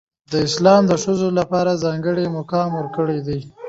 [0.47, 3.39] اسلام د ښځو لپاره ځانګړی مقام ورکړی دی.